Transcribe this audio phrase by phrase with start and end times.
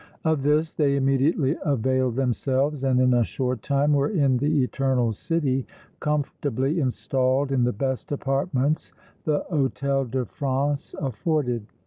[0.25, 5.13] Of this they immediately availed themselves and in a short time were in the Eternal
[5.13, 5.63] City
[5.99, 8.93] comfortably installed in the best apartments
[9.25, 11.67] the Hôtel de France afforded.